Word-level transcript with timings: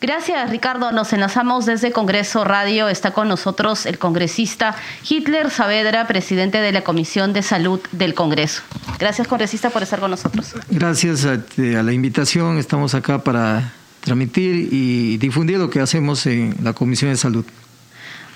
Gracias, 0.00 0.50
Ricardo. 0.50 0.92
Nos 0.92 1.12
enlazamos 1.12 1.64
desde 1.64 1.90
Congreso 1.90 2.44
Radio. 2.44 2.88
Está 2.88 3.12
con 3.12 3.28
nosotros 3.28 3.86
el 3.86 3.98
congresista 3.98 4.76
Hitler 5.08 5.50
Saavedra, 5.50 6.06
presidente 6.06 6.58
de 6.58 6.70
la 6.70 6.82
Comisión 6.82 7.32
de 7.32 7.42
Salud 7.42 7.80
del 7.92 8.12
Congreso. 8.14 8.62
Gracias, 8.98 9.26
congresista, 9.26 9.70
por 9.70 9.82
estar 9.82 9.98
con 9.98 10.10
nosotros. 10.10 10.54
Gracias 10.68 11.24
a, 11.24 11.32
a 11.32 11.82
la 11.82 11.92
invitación. 11.92 12.58
Estamos 12.58 12.94
acá 12.94 13.24
para 13.24 13.72
transmitir 14.00 14.68
y 14.70 15.16
difundir 15.16 15.58
lo 15.58 15.70
que 15.70 15.80
hacemos 15.80 16.26
en 16.26 16.54
la 16.62 16.74
Comisión 16.74 17.10
de 17.10 17.16
Salud. 17.16 17.44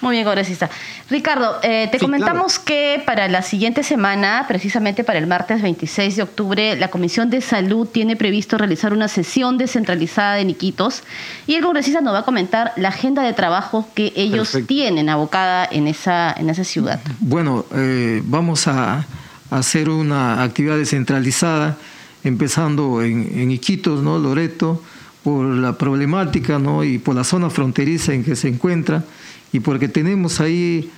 Muy 0.01 0.15
bien, 0.15 0.25
congresista. 0.25 0.71
Ricardo, 1.11 1.59
eh, 1.63 1.89
te 1.93 1.99
comentamos 1.99 2.59
que 2.59 3.03
para 3.05 3.29
la 3.29 3.43
siguiente 3.43 3.83
semana, 3.83 4.47
precisamente 4.49 5.05
para 5.05 5.19
el 5.19 5.27
martes 5.27 5.61
26 5.61 6.17
de 6.17 6.23
octubre, 6.23 6.77
la 6.77 6.89
Comisión 6.89 7.29
de 7.29 7.43
Salud 7.43 7.87
tiene 7.87 8.17
previsto 8.17 8.57
realizar 8.57 8.95
una 8.95 9.09
sesión 9.09 9.59
descentralizada 9.59 10.37
de 10.37 10.47
Niquitos 10.47 11.03
y 11.47 11.55
el 11.55 11.63
congresista 11.63 12.01
nos 12.01 12.15
va 12.15 12.21
a 12.21 12.25
comentar 12.25 12.73
la 12.77 12.89
agenda 12.89 13.23
de 13.23 13.35
trabajo 13.35 13.87
que 13.95 14.13
ellos 14.17 14.57
tienen 14.67 15.11
abocada 15.11 15.69
en 15.71 15.87
esa, 15.87 16.33
en 16.33 16.49
esa 16.49 16.65
ciudad. 16.65 17.01
Bueno, 17.21 17.67
eh, 17.75 18.23
vamos 18.25 18.69
a 18.69 19.05
hacer 19.51 19.91
una 19.91 20.43
actividad 20.43 20.79
descentralizada, 20.79 21.77
empezando 22.25 23.03
en, 23.03 23.31
en 23.39 23.51
Iquitos, 23.51 24.03
¿no? 24.03 24.19
Loreto, 24.19 24.83
por 25.23 25.45
la 25.45 25.77
problemática 25.77 26.59
¿no? 26.59 26.83
y 26.85 26.99
por 26.99 27.15
la 27.15 27.25
zona 27.25 27.51
fronteriza 27.51 28.15
en 28.15 28.25
que 28.25 28.37
se 28.37 28.49
encuentra 28.49 29.05
y 29.53 29.61
porque 29.61 29.89
tenemos 29.89 30.41
ahí 30.41 30.91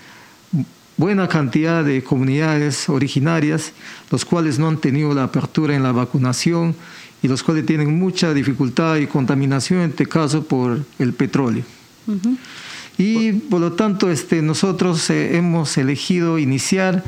buena 0.97 1.29
cantidad 1.29 1.85
de 1.85 2.03
comunidades 2.03 2.89
originarias, 2.89 3.73
los 4.11 4.25
cuales 4.25 4.59
no 4.59 4.69
han 4.69 4.79
tenido 4.79 5.15
la 5.15 5.25
apertura 5.25 5.75
en 5.75 5.83
la 5.83 5.93
vacunación 5.93 6.75
y 7.23 7.29
los 7.29 7.43
cuales 7.43 7.67
tienen 7.67 7.99
mucha 7.99 8.35
dificultad 8.35 8.97
y 8.97 9.07
contaminación, 9.07 9.81
en 9.81 9.91
este 9.91 10.07
caso 10.07 10.45
por 10.45 10.85
el 10.99 11.13
petróleo. 11.13 11.65
Y 12.99 13.33
por 13.33 13.61
lo 13.61 13.73
tanto 13.73 14.11
este, 14.11 14.43
nosotros 14.43 15.09
eh, 15.11 15.37
hemos 15.37 15.79
elegido 15.79 16.39
iniciar 16.39 17.03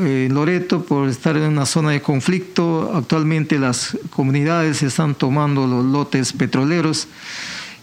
eh, 0.00 0.28
Loreto 0.30 0.82
por 0.82 1.08
estar 1.08 1.36
en 1.36 1.44
una 1.44 1.66
zona 1.66 1.90
de 1.90 2.02
conflicto. 2.02 2.92
Actualmente 2.94 3.58
las 3.58 3.96
comunidades 4.10 4.82
están 4.82 5.14
tomando 5.14 5.66
los 5.66 5.84
lotes 5.84 6.32
petroleros 6.32 7.06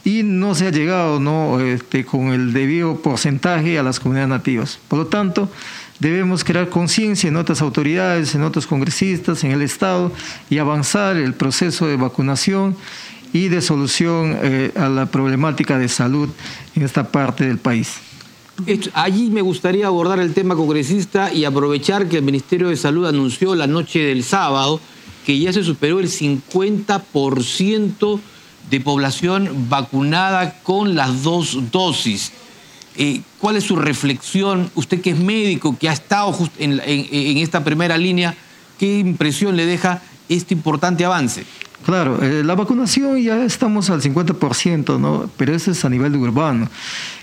y 0.03 0.23
no 0.23 0.55
se 0.55 0.67
ha 0.67 0.71
llegado 0.71 1.19
¿no? 1.19 1.59
Este, 1.59 2.05
con 2.05 2.27
el 2.27 2.53
debido 2.53 3.02
porcentaje 3.02 3.77
a 3.77 3.83
las 3.83 3.99
comunidades 3.99 4.30
nativas. 4.30 4.80
Por 4.88 4.99
lo 4.99 5.07
tanto, 5.07 5.49
debemos 5.99 6.44
crear 6.44 6.69
conciencia 6.69 7.27
en 7.27 7.35
otras 7.35 7.61
autoridades, 7.61 8.35
en 8.35 8.44
otros 8.44 8.67
congresistas, 8.67 9.44
en 9.44 9.52
el 9.52 9.61
Estado 9.61 10.11
y 10.49 10.57
avanzar 10.57 11.17
el 11.17 11.33
proceso 11.33 11.88
de 11.88 11.97
vacunación 11.97 12.75
y 13.33 13.47
de 13.47 13.61
solución 13.61 14.38
eh, 14.41 14.72
a 14.75 14.89
la 14.89 15.05
problemática 15.05 15.77
de 15.77 15.88
salud 15.88 16.29
en 16.75 16.83
esta 16.83 17.11
parte 17.11 17.45
del 17.45 17.59
país. 17.59 17.97
Allí 18.94 19.31
me 19.31 19.41
gustaría 19.41 19.88
abordar 19.88 20.19
el 20.19 20.33
tema 20.33 20.55
congresista 20.55 21.33
y 21.33 21.45
aprovechar 21.45 22.07
que 22.07 22.17
el 22.17 22.23
Ministerio 22.23 22.69
de 22.69 22.77
Salud 22.77 23.07
anunció 23.07 23.55
la 23.55 23.66
noche 23.66 23.99
del 23.99 24.23
sábado 24.23 24.79
que 25.25 25.39
ya 25.39 25.53
se 25.53 25.63
superó 25.63 25.99
el 25.99 26.09
50% 26.09 28.19
de 28.72 28.80
población 28.80 29.67
vacunada 29.69 30.55
con 30.64 30.95
las 30.95 31.22
dos 31.22 31.72
dosis. 31.72 32.31
Eh, 32.95 33.22
¿Cuál 33.38 33.58
es 33.58 33.66
su 33.66 33.75
reflexión? 33.75 34.72
Usted 34.75 35.02
que 35.02 35.11
es 35.11 35.19
médico, 35.19 35.78
que 35.78 35.89
ha 35.89 35.94
estado 35.94 36.36
en, 36.58 36.81
en 36.83 37.38
esta 37.38 37.63
primera 37.63 37.97
línea, 37.97 38.36
¿qué 38.80 39.00
impresión 39.00 39.55
le 39.55 39.66
deja 39.66 40.02
este 40.30 40.53
importante 40.53 41.05
avance? 41.05 41.45
Claro, 41.86 42.22
eh, 42.22 42.44
la 42.44 42.55
vacunación 42.55 43.22
ya 43.22 43.44
estamos 43.44 43.89
al 43.89 44.02
50%, 44.02 45.00
¿no? 45.00 45.30
pero 45.35 45.56
eso 45.56 45.72
es 45.72 45.83
a 45.83 45.89
nivel 45.89 46.16
urbano. 46.16 46.69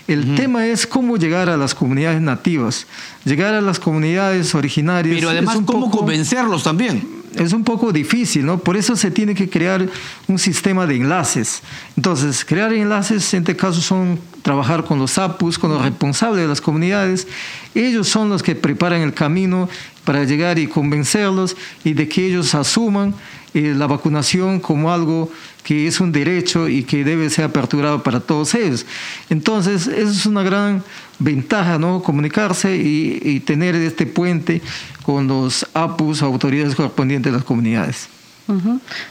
El 0.07 0.35
tema 0.35 0.65
es 0.65 0.87
cómo 0.87 1.17
llegar 1.17 1.49
a 1.49 1.57
las 1.57 1.75
comunidades 1.75 2.19
nativas, 2.19 2.87
llegar 3.25 3.53
a 3.53 3.61
las 3.61 3.79
comunidades 3.79 4.55
originarias. 4.55 5.15
Pero 5.15 5.29
además, 5.29 5.59
¿cómo 5.65 5.91
convencerlos 5.91 6.63
también? 6.63 7.18
Es 7.43 7.53
un 7.53 7.63
poco 7.63 7.91
difícil, 7.91 8.45
¿no? 8.45 8.59
Por 8.59 8.75
eso 8.75 8.95
se 8.95 9.11
tiene 9.11 9.33
que 9.33 9.49
crear 9.49 9.87
un 10.27 10.37
sistema 10.37 10.85
de 10.85 10.95
enlaces. 10.95 11.61
Entonces, 11.95 12.43
crear 12.43 12.73
enlaces 12.73 13.33
en 13.33 13.39
este 13.39 13.55
caso 13.55 13.81
son 13.81 14.19
trabajar 14.41 14.83
con 14.83 14.99
los 14.99 15.17
APUS, 15.17 15.57
con 15.57 15.71
los 15.71 15.81
responsables 15.81 16.41
de 16.41 16.47
las 16.47 16.61
comunidades. 16.61 17.27
Ellos 17.75 18.07
son 18.07 18.29
los 18.29 18.43
que 18.43 18.55
preparan 18.55 19.01
el 19.01 19.13
camino 19.13 19.69
para 20.03 20.23
llegar 20.23 20.59
y 20.59 20.67
convencerlos 20.67 21.55
y 21.83 21.93
de 21.93 22.09
que 22.09 22.25
ellos 22.25 22.55
asuman 22.55 23.13
eh, 23.53 23.73
la 23.75 23.87
vacunación 23.87 24.59
como 24.59 24.91
algo 24.91 25.31
que 25.63 25.87
es 25.87 25.99
un 25.99 26.11
derecho 26.11 26.67
y 26.67 26.83
que 26.83 27.03
debe 27.03 27.29
ser 27.29 27.45
aperturado 27.45 28.03
para 28.03 28.19
todos 28.19 28.53
ellos. 28.55 28.85
Entonces, 29.29 29.87
eso 29.87 30.11
es 30.11 30.25
una 30.25 30.43
gran 30.43 30.83
ventaja, 31.19 31.77
¿no? 31.77 32.01
Comunicarse 32.01 32.75
y, 32.75 33.19
y 33.23 33.39
tener 33.39 33.75
este 33.75 34.05
puente 34.05 34.61
con 35.03 35.27
los 35.27 35.65
APUs, 35.73 36.21
autoridades 36.21 36.75
correspondientes 36.75 37.31
de 37.31 37.37
las 37.37 37.45
comunidades. 37.45 38.09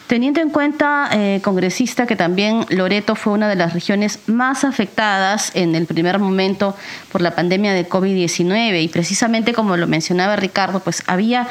Teniendo 0.06 0.40
en 0.40 0.50
cuenta, 0.50 1.08
eh, 1.12 1.40
congresista, 1.44 2.06
que 2.06 2.16
también 2.16 2.66
Loreto 2.70 3.14
fue 3.14 3.34
una 3.34 3.48
de 3.48 3.54
las 3.54 3.72
regiones 3.72 4.18
más 4.26 4.64
afectadas 4.64 5.52
en 5.54 5.76
el 5.76 5.86
primer 5.86 6.18
momento 6.18 6.74
por 7.12 7.20
la 7.20 7.34
pandemia 7.34 7.72
de 7.72 7.88
COVID-19 7.88 8.82
y 8.82 8.88
precisamente 8.88 9.52
como 9.52 9.76
lo 9.76 9.86
mencionaba 9.86 10.36
Ricardo, 10.36 10.80
pues 10.80 11.02
había 11.06 11.46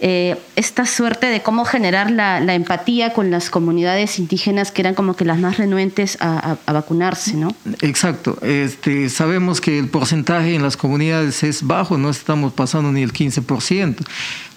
eh, 0.00 0.36
esta 0.56 0.86
suerte 0.86 1.26
de 1.26 1.42
cómo 1.42 1.64
generar 1.64 2.10
la, 2.10 2.38
empatía 2.54 3.12
con 3.12 3.30
las 3.30 3.50
comunidades 3.50 4.18
indígenas 4.18 4.72
que 4.72 4.82
eran 4.82 4.94
como 4.94 5.14
que 5.14 5.24
las 5.24 5.38
más 5.38 5.58
renuentes 5.58 6.18
a, 6.20 6.56
vacunarse, 6.66 7.34
¿no? 7.34 7.54
Exacto. 7.80 8.38
Este, 8.42 9.08
sabemos 9.08 9.60
que 9.60 9.78
el 9.78 9.88
porcentaje 9.88 10.54
en 10.54 10.62
las 10.62 10.76
comunidades 10.76 11.42
es 11.42 11.66
bajo, 11.66 11.98
no 11.98 12.10
estamos 12.10 12.52
pasando 12.52 12.92
ni 12.92 13.02
el 13.02 13.12
15%. 13.12 13.96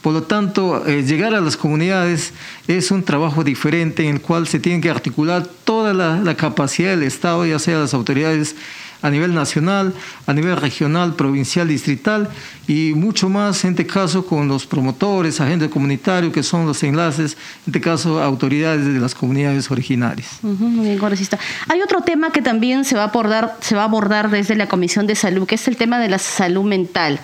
Por 0.02 0.14
lo 0.14 0.24
tanto, 0.24 0.88
eh, 0.88 1.04
llegar 1.04 1.36
a 1.36 1.42
las 1.42 1.58
comunidades 1.58 2.34
es 2.78 2.92
un 2.92 3.04
trabajo 3.04 3.44
diferente 3.44 4.04
en 4.04 4.16
el 4.16 4.22
cual 4.22 4.48
se 4.48 4.60
tiene 4.60 4.82
que 4.82 4.90
articular 4.90 5.48
toda 5.64 5.94
la, 5.94 6.36
capacidad 6.36 6.92
del 6.92 7.04
Estado, 7.04 7.46
ya 7.46 7.60
sea 7.60 7.80
las 7.80 7.94
autoridades 7.94 8.56
a 9.02 9.10
nivel 9.10 9.34
nacional, 9.34 9.94
a 10.28 10.34
nivel 10.34 10.56
regional, 10.58 11.16
provincial, 11.16 11.68
distrital 11.68 12.30
y 12.68 12.94
mucho 12.94 13.30
más 13.30 13.64
en 13.66 13.72
este 13.72 13.88
caso 13.88 14.26
con 14.26 14.48
los 14.48 14.68
promotores, 14.68 15.42
agentes 15.42 15.70
comunitarios 15.70 16.32
que 16.32 16.44
son 16.44 16.68
los 16.68 16.84
enlaces, 16.84 17.34
en 17.34 17.74
este 17.74 17.82
caso 17.82 18.22
autoridades 18.22 18.86
de 18.86 19.00
las 19.00 19.16
comunidades 19.16 19.72
originarias. 19.72 20.40
muy 20.44 20.86
bien, 20.86 21.00
congresista. 21.00 21.40
Hay 21.68 21.82
otro 21.82 22.02
tema 22.02 22.32
que 22.32 22.44
también 22.44 22.86
se 22.86 22.96
va 22.96 23.04
a 23.04 23.08
abordar, 23.08 23.58
se 23.62 23.76
va 23.76 23.82
a 23.82 23.86
abordar 23.86 24.30
desde 24.30 24.56
la 24.56 24.68
Comisión 24.68 25.08
de 25.08 25.16
Salud, 25.16 25.48
que 25.48 25.56
es 25.56 25.68
el 25.68 25.78
tema 25.78 26.00
de 26.00 26.10
la 26.10 26.20
salud 26.20 26.64
mental 26.64 27.20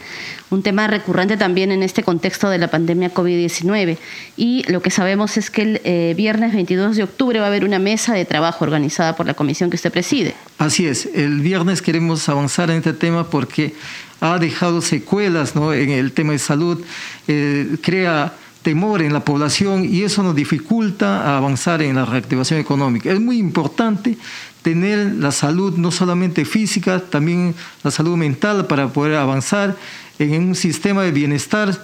un 0.49 0.63
tema 0.63 0.87
recurrente 0.87 1.37
también 1.37 1.71
en 1.71 1.83
este 1.83 2.03
contexto 2.03 2.49
de 2.49 2.57
la 2.57 2.69
pandemia 2.69 3.13
COVID-19. 3.13 3.97
Y 4.37 4.63
lo 4.71 4.81
que 4.81 4.89
sabemos 4.89 5.37
es 5.37 5.49
que 5.49 5.61
el 5.61 5.81
eh, 5.83 6.13
viernes 6.15 6.53
22 6.53 6.95
de 6.95 7.03
octubre 7.03 7.39
va 7.39 7.45
a 7.45 7.47
haber 7.49 7.65
una 7.65 7.79
mesa 7.79 8.13
de 8.13 8.25
trabajo 8.25 8.63
organizada 8.63 9.15
por 9.15 9.25
la 9.25 9.33
comisión 9.33 9.69
que 9.69 9.75
usted 9.75 9.91
preside. 9.91 10.33
Así 10.57 10.87
es, 10.87 11.07
el 11.13 11.41
viernes 11.41 11.81
queremos 11.81 12.27
avanzar 12.29 12.69
en 12.71 12.77
este 12.77 12.93
tema 12.93 13.29
porque 13.29 13.73
ha 14.21 14.39
dejado 14.39 14.81
secuelas 14.81 15.55
¿no? 15.55 15.73
en 15.73 15.89
el 15.89 16.11
tema 16.11 16.33
de 16.33 16.39
salud, 16.39 16.83
eh, 17.27 17.77
crea 17.81 18.33
temor 18.67 19.01
en 19.01 19.13
la 19.13 19.21
población 19.21 19.87
y 19.89 20.03
eso 20.03 20.23
nos 20.23 20.35
dificulta 20.35 21.37
avanzar 21.37 21.81
en 21.81 21.95
la 21.95 22.03
reactivación 22.03 22.59
económica. 22.59 23.09
Es 23.09 23.21
muy 23.21 23.37
importante 23.37 24.17
tener 24.61 25.13
la 25.13 25.31
salud 25.31 25.77
no 25.77 25.89
solamente 25.89 26.43
física, 26.43 26.99
también 26.99 27.55
la 27.81 27.91
salud 27.91 28.17
mental 28.17 28.67
para 28.67 28.89
poder 28.89 29.15
avanzar 29.15 29.77
en 30.19 30.49
un 30.49 30.53
sistema 30.53 31.03
de 31.03 31.13
bienestar 31.13 31.81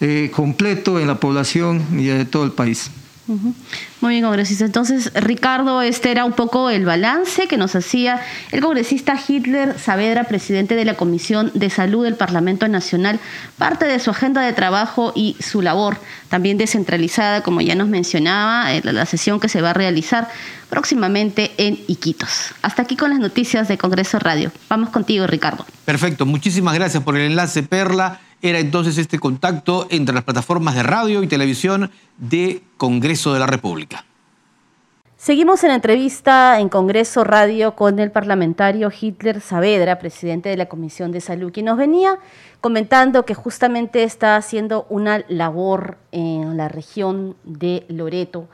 eh, 0.00 0.30
completo 0.32 1.00
en 1.00 1.08
la 1.08 1.18
población 1.18 1.84
y 1.98 2.04
de 2.04 2.24
todo 2.24 2.44
el 2.44 2.52
país. 2.52 2.92
Muy 3.26 4.10
bien, 4.10 4.22
congresista. 4.22 4.66
Entonces, 4.66 5.10
Ricardo, 5.14 5.80
este 5.80 6.10
era 6.10 6.26
un 6.26 6.32
poco 6.32 6.68
el 6.68 6.84
balance 6.84 7.46
que 7.48 7.56
nos 7.56 7.74
hacía 7.74 8.20
el 8.52 8.60
congresista 8.60 9.18
Hitler 9.26 9.78
Saavedra, 9.78 10.24
presidente 10.24 10.74
de 10.74 10.84
la 10.84 10.94
Comisión 10.94 11.50
de 11.54 11.70
Salud 11.70 12.04
del 12.04 12.16
Parlamento 12.16 12.68
Nacional, 12.68 13.18
parte 13.56 13.86
de 13.86 13.98
su 13.98 14.10
agenda 14.10 14.42
de 14.42 14.52
trabajo 14.52 15.12
y 15.14 15.36
su 15.40 15.62
labor, 15.62 15.96
también 16.28 16.58
descentralizada, 16.58 17.42
como 17.42 17.62
ya 17.62 17.74
nos 17.74 17.88
mencionaba, 17.88 18.74
eh, 18.74 18.82
la 18.84 19.06
sesión 19.06 19.40
que 19.40 19.48
se 19.48 19.62
va 19.62 19.70
a 19.70 19.74
realizar 19.74 20.28
próximamente 20.68 21.52
en 21.56 21.78
Iquitos. 21.86 22.50
Hasta 22.60 22.82
aquí 22.82 22.96
con 22.96 23.10
las 23.10 23.20
noticias 23.20 23.68
de 23.68 23.78
Congreso 23.78 24.18
Radio. 24.18 24.52
Vamos 24.68 24.90
contigo, 24.90 25.26
Ricardo. 25.26 25.64
Perfecto, 25.84 26.26
muchísimas 26.26 26.74
gracias 26.74 27.02
por 27.02 27.16
el 27.16 27.22
enlace, 27.22 27.62
Perla. 27.62 28.20
Era 28.44 28.58
entonces 28.58 28.98
este 28.98 29.18
contacto 29.18 29.86
entre 29.88 30.14
las 30.14 30.22
plataformas 30.22 30.74
de 30.74 30.82
radio 30.82 31.22
y 31.22 31.26
televisión 31.26 31.90
de 32.18 32.60
Congreso 32.76 33.32
de 33.32 33.40
la 33.40 33.46
República. 33.46 34.04
Seguimos 35.16 35.64
en 35.64 35.70
entrevista 35.70 36.60
en 36.60 36.68
Congreso 36.68 37.24
Radio 37.24 37.74
con 37.74 37.98
el 37.98 38.10
parlamentario 38.10 38.92
Hitler 39.00 39.40
Saavedra, 39.40 39.98
presidente 39.98 40.50
de 40.50 40.58
la 40.58 40.66
Comisión 40.66 41.10
de 41.10 41.22
Salud, 41.22 41.52
quien 41.52 41.64
nos 41.64 41.78
venía 41.78 42.18
comentando 42.60 43.24
que 43.24 43.32
justamente 43.32 44.02
está 44.02 44.36
haciendo 44.36 44.84
una 44.90 45.24
labor 45.28 45.96
en 46.12 46.58
la 46.58 46.68
región 46.68 47.36
de 47.44 47.86
Loreto 47.88 48.48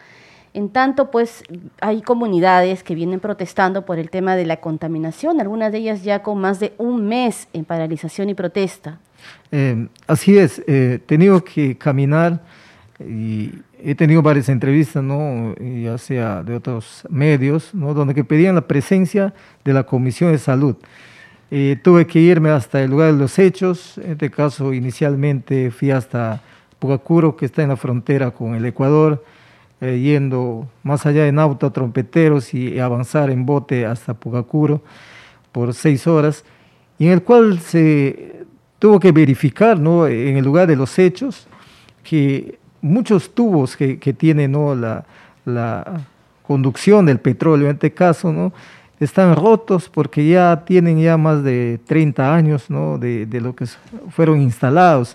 En 0.55 0.69
tanto, 0.69 1.11
pues 1.11 1.43
hay 1.81 2.01
comunidades 2.03 2.85
que 2.85 2.95
vienen 2.95 3.19
protestando 3.19 3.85
por 3.85 3.99
el 3.99 4.09
tema 4.09 4.37
de 4.37 4.47
la 4.47 4.59
contaminación, 4.59 5.41
algunas 5.41 5.73
de 5.73 5.79
ellas 5.79 6.05
ya 6.05 6.23
con 6.23 6.41
más 6.41 6.61
de 6.61 6.75
un 6.79 7.09
mes 7.09 7.49
en 7.53 7.65
paralización 7.65 8.29
y 8.29 8.35
protesta. 8.35 9.01
Eh, 9.53 9.87
así 10.07 10.39
es, 10.39 10.63
he 10.67 11.01
tenido 11.07 11.43
que 11.43 11.77
caminar 11.77 12.43
y 13.01 13.53
he 13.83 13.95
tenido 13.95 14.23
varias 14.23 14.49
entrevistas, 14.49 15.03
¿no? 15.03 15.55
ya 15.59 15.97
sea 15.99 16.43
de 16.43 16.55
otros 16.55 17.05
medios, 17.09 17.75
¿no? 17.75 17.95
donde 17.95 18.15
que 18.15 18.25
pedían 18.25 18.55
la 18.55 18.67
presencia 18.67 19.33
de 19.65 19.73
la 19.73 19.85
Comisión 19.85 20.33
de 20.33 20.39
Salud. 20.39 20.77
Eh, 21.53 21.77
tuve 21.83 22.07
que 22.07 22.21
irme 22.21 22.51
hasta 22.51 22.81
el 22.81 22.91
lugar 22.91 23.13
de 23.13 23.19
los 23.19 23.39
hechos, 23.39 23.99
en 23.99 24.13
este 24.13 24.31
caso 24.31 24.73
inicialmente 24.73 25.71
fui 25.71 25.91
hasta 25.91 26.43
Pugacuro, 26.79 27.37
que 27.37 27.47
está 27.47 27.63
en 27.63 27.71
la 27.71 27.77
frontera 27.77 28.31
con 28.31 28.55
el 28.55 28.65
Ecuador, 28.65 29.25
eh, 29.81 29.99
yendo 29.99 30.69
más 30.83 31.07
allá 31.07 31.27
en 31.27 31.39
auto 31.39 31.73
trompeteros 31.73 32.55
y 32.55 32.79
avanzar 32.79 33.31
en 33.31 33.47
bote 33.47 33.85
hasta 33.85 34.15
Pugacuro 34.15 34.83
por 35.51 35.75
seis 35.75 36.07
horas, 36.07 36.45
y 36.99 37.07
en 37.07 37.15
el 37.15 37.23
cual 37.23 37.59
se 37.59 38.45
tuvo 38.81 38.99
que 38.99 39.13
verificar 39.13 39.79
¿no? 39.79 40.09
en 40.09 40.37
el 40.37 40.45
lugar 40.45 40.67
de 40.67 40.75
los 40.75 40.99
hechos 40.99 41.47
que 42.03 42.59
muchos 42.81 43.33
tubos 43.33 43.77
que, 43.77 44.01
que 44.01 44.13
tiene 44.13 44.49
¿no? 44.49 44.75
la, 44.75 45.05
conducción 46.43 47.07
del 47.07 47.21
petróleo, 47.21 47.69
en 47.69 47.75
este 47.75 47.93
caso, 47.93 48.33
¿no? 48.33 48.53
están 48.99 49.37
rotos 49.37 49.89
porque 49.89 50.27
ya 50.29 50.65
tienen 50.67 50.99
ya 50.99 51.17
más 51.17 51.45
de 51.45 51.79
30 51.87 52.35
años 52.35 52.69
¿no? 52.69 52.99
de, 52.99 53.25
de 53.27 53.41
lo 53.41 53.55
que 53.55 53.67
fueron 54.09 54.41
instalados. 54.41 55.15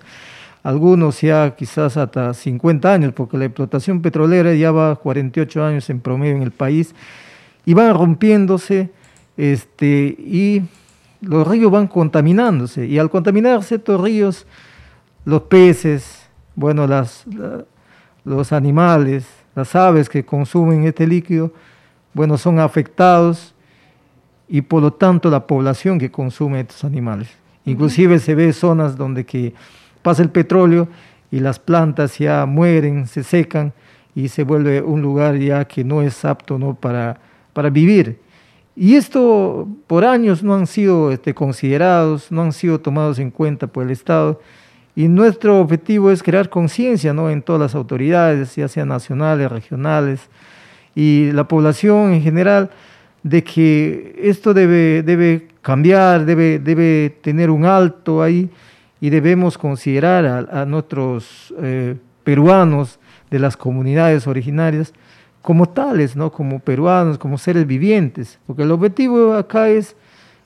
Algunos 0.63 1.19
ya 1.19 1.53
quizás 1.56 1.97
hasta 1.97 2.33
50 2.33 2.94
años, 2.94 3.13
porque 3.13 3.38
la 3.38 3.45
explotación 3.45 4.01
petrolera 4.01 4.53
ya 4.53 4.71
va 4.71 4.95
48 4.95 5.65
años 5.65 5.89
en 5.89 6.00
promedio 6.00 6.38
en 6.38 6.41
el 6.41 6.51
país, 6.51 6.95
y 7.65 7.73
van 7.73 7.94
rompiéndose 7.94 8.89
este, 9.35 10.15
y 10.17 10.62
los 11.21 11.47
ríos 11.47 11.71
van 11.71 11.88
contaminándose. 11.88 12.85
Y 12.85 12.97
al 13.00 13.09
contaminarse 13.09 13.75
estos 13.75 14.01
ríos, 14.01 14.45
los 15.25 15.44
peces, 15.44 16.27
bueno, 16.56 16.88
las, 16.88 17.25
los 18.23 18.51
animales, 18.51 19.25
las 19.56 19.75
aves 19.75 20.09
que 20.09 20.25
consumen 20.25 20.83
este 20.83 21.07
líquido, 21.07 21.51
bueno, 22.13 22.38
son 22.38 22.59
afectados 22.59 23.53
y 24.47 24.62
por 24.62 24.81
lo 24.81 24.94
tanto 24.94 25.29
la 25.29 25.47
población 25.47 26.00
que 26.00 26.12
consume 26.12 26.62
estos 26.62 26.83
animales. 26.83 27.29
Inclusive 27.65 28.19
se 28.19 28.35
ve 28.35 28.53
zonas 28.53 28.95
donde 28.95 29.25
que 29.25 29.53
pasa 30.01 30.21
el 30.21 30.29
petróleo 30.29 30.88
y 31.31 31.39
las 31.39 31.59
plantas 31.59 32.17
ya 32.19 32.45
mueren, 32.45 33.07
se 33.07 33.23
secan 33.23 33.73
y 34.13 34.29
se 34.29 34.44
vuelve 34.44 34.81
un 34.81 35.01
lugar 35.01 35.35
ya 35.38 35.65
que 35.65 35.83
no 35.83 36.01
es 36.01 36.23
apto 36.23 36.57
¿no? 36.57 36.75
Para, 36.75 37.17
para 37.53 37.69
vivir. 37.69 38.19
Y 38.75 38.95
esto 38.95 39.68
por 39.88 40.04
años 40.04 40.44
no 40.44 40.54
han 40.54 40.68
sido 40.68 41.12
este, 41.12 41.33
considerados, 41.33 42.31
no 42.31 42.42
han 42.42 42.54
sido 42.54 42.80
tomados 42.80 43.19
en 43.19 43.31
cuenta 43.31 43.68
por 43.68 43.86
el 43.86 43.92
Estado 43.92 44.42
y 44.95 45.10
nuestro 45.10 45.60
objetivo 45.60 46.10
es 46.10 46.24
crear 46.24 46.50
conciencia 46.50 47.13
¿no? 47.13 47.30
en 47.30 47.42
todas 47.42 47.62
las 47.62 47.75
autoridades, 47.75 48.56
ya 48.56 48.69
sean 48.69 48.88
nacionales, 48.88 49.51
regionales, 49.51 50.22
y 50.95 51.31
la 51.33 51.45
población 51.45 52.13
en 52.13 52.22
general, 52.22 52.69
de 53.22 53.44
que 53.44 54.16
esto 54.24 54.54
debe, 54.54 55.04
debe 55.04 55.50
cambiar, 55.62 56.25
debe, 56.25 56.60
debe 56.60 57.18
tener 57.22 57.50
un 57.50 57.66
alto 57.66 58.24
ahí, 58.24 58.50
y 59.01 59.10
debemos 59.10 59.57
considerar 59.57 60.48
a, 60.50 60.66
nuestros 60.66 61.54
eh, 61.62 61.95
peruanos 62.24 62.98
de 63.30 63.39
las 63.39 63.57
comunidades 63.57 64.25
originarias 64.25 64.94
como 65.45 65.69
tales, 65.69 66.15
¿no? 66.15 66.31
como 66.31 66.59
peruanos, 66.59 67.19
como 67.19 67.38
seres 67.38 67.68
vivientes, 67.68 68.39
porque 68.47 68.63
el 68.63 68.71
objetivo 68.71 69.36
acá 69.36 69.69
es 69.69 69.95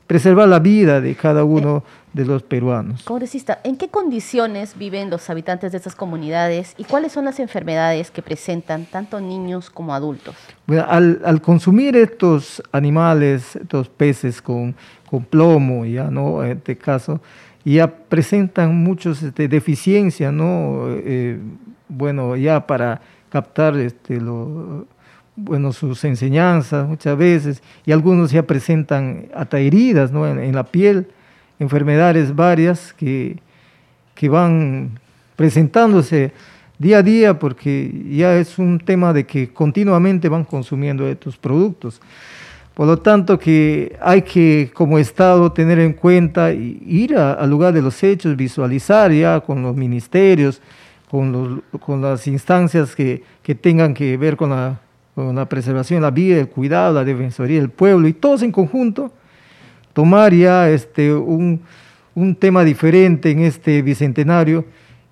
preservar 0.07 0.49
la 0.49 0.59
vida 0.59 0.99
de 0.99 1.15
cada 1.15 1.45
uno 1.45 1.85
de 2.11 2.25
los 2.25 2.43
peruanos. 2.43 3.03
Congresista, 3.03 3.61
¿en 3.63 3.77
qué 3.77 3.87
condiciones 3.87 4.77
viven 4.77 5.09
los 5.09 5.29
habitantes 5.29 5.71
de 5.71 5.77
estas 5.77 5.95
comunidades 5.95 6.73
y 6.77 6.83
cuáles 6.83 7.13
son 7.13 7.23
las 7.23 7.39
enfermedades 7.39 8.11
que 8.11 8.21
presentan 8.21 8.85
tanto 8.87 9.21
niños 9.21 9.69
como 9.69 9.93
adultos? 9.93 10.35
Bueno, 10.67 10.85
al, 10.89 11.41
consumir 11.41 11.95
estos 11.95 12.61
animales, 12.73 13.55
estos 13.55 13.87
peces 13.87 14.41
con, 14.41 14.75
con 15.09 15.23
plomo, 15.23 15.85
ya 15.85 16.11
no, 16.11 16.43
en 16.43 16.57
este 16.57 16.77
caso, 16.77 17.21
ya 17.63 17.87
presentan 17.87 18.75
muchas 18.75 19.23
este, 19.23 19.47
deficiencias, 19.47 20.33
¿no? 20.33 20.87
Eh, 20.89 21.39
bueno, 21.87 22.35
ya 22.35 22.67
para 22.67 22.99
captar 23.29 23.77
este, 23.77 24.19
bueno, 25.35 25.73
sus 25.73 26.03
enseñanzas 26.03 26.87
muchas 26.87 27.17
veces, 27.17 27.63
y 27.85 27.91
algunos 27.91 28.31
ya 28.31 28.43
presentan 28.43 29.27
hasta 29.33 29.59
heridas 29.59 30.11
¿no? 30.11 30.27
en, 30.27 30.55
la 30.55 30.63
piel, 30.63 31.07
enfermedades 31.59 32.35
varias 32.35 32.93
que, 32.93 33.37
que 34.15 34.29
van 34.29 34.99
presentándose 35.35 36.33
día 36.77 36.99
a 36.99 37.03
día 37.03 37.37
porque 37.39 38.05
ya 38.09 38.37
es 38.37 38.57
un 38.57 38.79
tema 38.79 39.13
de 39.13 39.25
que 39.25 39.53
continuamente 39.53 40.29
van 40.29 40.45
consumiendo 40.45 41.07
estos 41.07 41.37
productos. 41.37 42.01
Por 42.73 42.87
lo 42.87 42.97
tanto, 42.97 43.37
que 43.37 43.97
hay 44.01 44.21
que 44.21 44.71
como 44.73 44.97
Estado 44.97 45.51
tener 45.51 45.79
en 45.79 45.91
cuenta, 45.91 46.53
ir 46.53 47.17
al 47.17 47.49
lugar 47.49 47.73
de 47.73 47.81
los 47.81 48.01
hechos, 48.01 48.37
visualizar 48.37 49.11
ya 49.11 49.41
con 49.41 49.61
los 49.61 49.75
ministerios, 49.75 50.61
con, 51.09 51.63
las 52.01 52.27
instancias 52.27 52.95
que, 52.95 53.23
tengan 53.61 53.93
que 53.93 54.17
ver 54.17 54.37
con 54.37 54.51
la 54.51 54.79
con 55.25 55.35
la 55.35 55.49
preservación 55.49 56.01
la 56.01 56.11
vida, 56.11 56.37
el 56.37 56.47
cuidado, 56.47 56.93
la 56.93 57.03
defensoría 57.03 57.59
del 57.59 57.69
pueblo 57.69 58.07
y 58.07 58.13
todos 58.13 58.41
en 58.41 58.51
conjunto, 58.53 59.11
tomar 59.91 60.33
ya 60.33 60.69
este, 60.69 61.13
un, 61.13 61.61
tema 62.39 62.63
diferente 62.63 63.31
en 63.31 63.39
este 63.39 63.81
bicentenario 63.81 64.65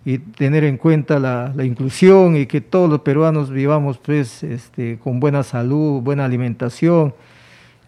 y 0.06 0.18
tener 0.18 0.64
en 0.64 0.78
cuenta 0.78 1.20
la, 1.20 1.52
la, 1.56 1.66
inclusión 1.66 2.38
y 2.38 2.46
que 2.46 2.62
todos 2.62 2.90
los 2.90 3.02
peruanos 3.02 3.50
vivamos 3.50 3.98
pues, 3.98 4.44
este, 4.44 4.98
con 4.98 5.20
buena 5.20 5.44
salud, 5.44 6.02
buena 6.02 6.24
alimentación 6.24 7.14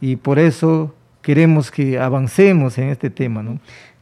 y 0.02 0.18
por 0.18 0.40
eso 0.40 0.94
queremos 1.22 1.72
que 1.72 2.00
avancemos 2.00 2.78
en 2.78 2.90
este 2.90 3.10
tema. 3.10 3.44
¿no? 3.44 3.60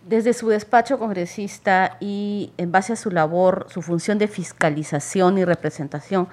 Desde 0.08 0.32
su 0.32 0.48
despacho 0.48 0.98
congresista 0.98 1.98
y 2.00 2.52
en 2.58 2.72
base 2.72 2.94
a 2.94 2.96
su 2.96 3.12
labor, 3.12 3.68
su 3.70 3.82
función 3.82 4.18
de 4.18 4.30
fiscalización 4.30 5.38
y 5.38 5.44
representación, 5.44 6.30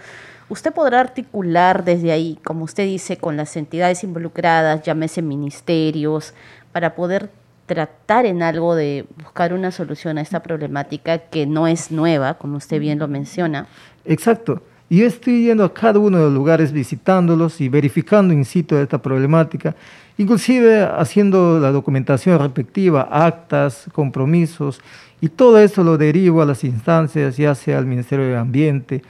usted 0.48 0.72
podrá 0.72 1.00
articular 1.00 1.84
desde 1.84 2.12
ahí, 2.12 2.38
como 2.44 2.62
usted 2.62 2.84
dice, 2.84 3.16
con 3.16 3.36
las 3.36 3.56
entidades 3.56 4.04
involucradas, 4.04 4.84
llámese 4.84 5.22
ministerios, 5.22 6.34
para 6.70 6.94
poder 6.94 7.30
tratar 7.66 8.26
en 8.26 8.44
algo 8.44 8.76
de 8.76 9.06
buscar 9.20 9.52
una 9.52 9.72
solución 9.72 10.18
a 10.18 10.20
esta 10.20 10.40
problemática 10.40 11.18
que 11.18 11.44
no 11.44 11.66
es 11.66 11.90
nueva, 11.90 12.34
como 12.34 12.58
usted 12.58 12.78
bien 12.78 13.00
lo 13.00 13.08
menciona. 13.08 13.66
Exacto. 14.04 14.62
Yo 14.88 15.04
estoy 15.04 15.46
yendo 15.46 15.64
a 15.64 15.74
cada 15.74 15.98
uno 15.98 16.18
de 16.18 16.24
los 16.24 16.32
lugares 16.32 16.70
visitándolos 16.70 17.60
y 17.60 17.68
verificando 17.68 18.32
in 18.32 18.44
situ 18.44 18.76
esta 18.76 19.02
problemática, 19.02 19.74
inclusive 20.18 20.82
haciendo 20.82 21.58
la 21.58 21.72
documentación 21.72 22.38
respectiva, 22.38 23.08
actas, 23.10 23.86
compromisos, 23.92 24.80
y 25.20 25.28
todo 25.28 25.58
eso 25.58 25.82
lo 25.82 25.96
derivo 25.96 26.42
a 26.42 26.46
las 26.46 26.64
instancias, 26.64 27.36
ya 27.36 27.54
sea 27.54 27.78
al 27.78 27.86
Ministerio 27.86 28.26
de 28.26 28.36
Ambiente, 28.36 29.02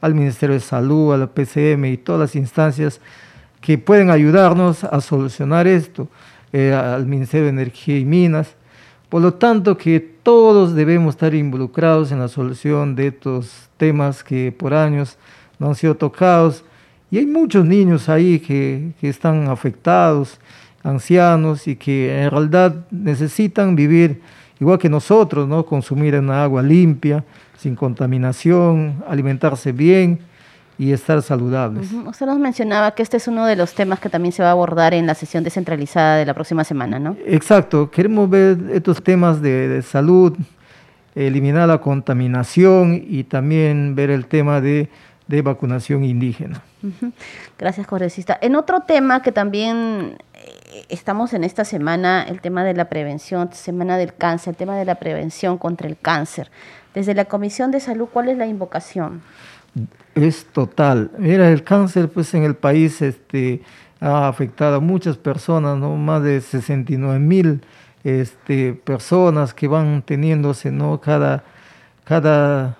al 0.00 0.14
Ministerio 0.14 0.54
de 0.54 0.60
Salud, 0.60 1.14
a 1.14 1.16
la 1.16 1.26
PCM 1.26 1.86
y 1.86 1.96
todas 1.96 2.20
las 2.20 2.36
instancias 2.36 3.00
que 3.60 3.78
pueden 3.78 4.10
ayudarnos 4.10 4.84
a 4.84 5.00
solucionar 5.00 5.66
esto, 5.66 6.08
eh, 6.52 6.74
al 6.74 7.06
Ministerio 7.06 7.44
de 7.44 7.50
Energía 7.50 7.98
y 7.98 8.04
Minas. 8.04 8.54
Por 9.08 9.22
lo 9.22 9.34
tanto, 9.34 9.78
que 9.78 10.00
todos 10.00 10.74
debemos 10.74 11.14
estar 11.14 11.34
involucrados 11.34 12.12
en 12.12 12.18
la 12.18 12.28
solución 12.28 12.94
de 12.94 13.06
estos 13.06 13.70
temas 13.78 14.22
que 14.22 14.52
por 14.52 14.74
años 14.74 15.16
no 15.58 15.68
han 15.68 15.74
sido 15.74 15.94
tocados. 15.94 16.62
Y 17.14 17.18
hay 17.18 17.26
muchos 17.26 17.64
niños 17.64 18.08
ahí 18.08 18.40
que, 18.40 18.90
que 19.00 19.08
están 19.08 19.46
afectados, 19.48 20.40
ancianos, 20.82 21.68
y 21.68 21.76
que 21.76 22.24
en 22.24 22.28
realidad 22.28 22.74
necesitan 22.90 23.76
vivir 23.76 24.20
igual 24.58 24.80
que 24.80 24.88
nosotros, 24.88 25.46
¿no? 25.46 25.64
consumir 25.64 26.16
una 26.16 26.42
agua 26.42 26.60
limpia, 26.60 27.22
sin 27.56 27.76
contaminación, 27.76 29.04
alimentarse 29.08 29.70
bien 29.70 30.18
y 30.76 30.90
estar 30.90 31.22
saludables. 31.22 31.92
Usted 31.92 32.26
nos 32.26 32.40
mencionaba 32.40 32.96
que 32.96 33.04
este 33.04 33.18
es 33.18 33.28
uno 33.28 33.46
de 33.46 33.54
los 33.54 33.74
temas 33.74 34.00
que 34.00 34.08
también 34.08 34.32
se 34.32 34.42
va 34.42 34.48
a 34.48 34.50
abordar 34.50 34.92
en 34.92 35.06
la 35.06 35.14
sesión 35.14 35.44
descentralizada 35.44 36.16
de 36.16 36.26
la 36.26 36.34
próxima 36.34 36.64
semana, 36.64 36.98
¿no? 36.98 37.16
Exacto, 37.26 37.92
queremos 37.92 38.28
ver 38.28 38.58
estos 38.72 39.00
temas 39.00 39.40
de, 39.40 39.82
salud, 39.82 40.36
eliminar 41.14 41.68
la 41.68 41.78
contaminación 41.78 43.00
y 43.08 43.22
también 43.22 43.94
ver 43.94 44.10
el 44.10 44.26
tema 44.26 44.60
de, 44.60 44.88
vacunación 45.28 46.04
indígena. 46.04 46.62
Gracias, 47.58 47.86
congresista. 47.86 48.38
En 48.40 48.56
otro 48.56 48.80
tema 48.80 49.22
que 49.22 49.32
también 49.32 50.18
eh, 50.34 50.84
estamos 50.88 51.32
en 51.32 51.44
esta 51.44 51.64
semana, 51.64 52.22
el 52.22 52.40
tema 52.40 52.64
de 52.64 52.74
la 52.74 52.88
prevención, 52.88 53.52
semana 53.52 53.96
del 53.96 54.14
cáncer, 54.14 54.52
el 54.52 54.56
tema 54.56 54.76
de 54.76 54.84
la 54.84 54.96
prevención 54.96 55.58
contra 55.58 55.88
el 55.88 55.96
cáncer. 55.96 56.50
Desde 56.94 57.14
la 57.14 57.24
Comisión 57.24 57.70
de 57.70 57.80
Salud, 57.80 58.08
¿cuál 58.12 58.28
es 58.28 58.38
la 58.38 58.46
invocación? 58.46 59.22
es 60.14 60.46
total. 60.46 61.10
Mira, 61.18 61.50
el 61.50 61.64
cáncer 61.64 62.08
pues 62.08 62.32
en 62.34 62.44
el 62.44 62.54
país 62.54 63.02
este, 63.02 63.62
ha 64.00 64.28
afectado 64.28 64.76
a 64.76 64.80
muchas 64.80 65.16
personas, 65.16 65.76
¿no? 65.78 65.96
más 65.96 66.22
de 66.22 66.40
69 66.40 67.18
mil 67.18 67.62
este, 68.04 68.74
personas 68.74 69.54
que 69.54 69.66
van 69.66 70.02
teniéndose 70.02 70.70
¿no? 70.70 71.00
cada, 71.00 71.44
cada, 72.04 72.76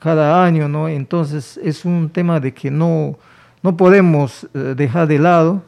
cada 0.00 0.44
año. 0.44 0.68
¿no? 0.68 0.88
Entonces 0.88 1.60
es 1.62 1.84
un 1.84 2.10
tema 2.10 2.40
de 2.40 2.52
que 2.52 2.70
no, 2.70 3.16
no 3.62 3.76
podemos 3.76 4.48
eh, 4.52 4.74
dejar 4.76 5.06
de 5.06 5.20
lado 5.20 5.62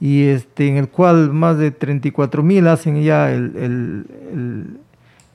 y 0.00 0.24
este, 0.24 0.68
en 0.68 0.76
el 0.76 0.88
cual 0.88 1.32
más 1.32 1.58
de 1.58 1.72
34 1.72 2.42
mil 2.44 2.68
hacen 2.68 3.02
ya 3.02 3.32
el, 3.32 3.56
el, 3.56 4.06
el, 4.32 4.80